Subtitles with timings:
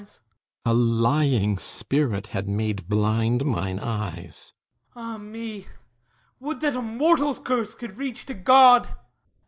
[0.01, 0.19] THESEUS
[0.65, 4.51] A lying spirit had made blind mine eyes!
[4.95, 5.67] HIPPOLYTUS Ah me!
[6.39, 8.95] Would that a mortal's curse could reach to God!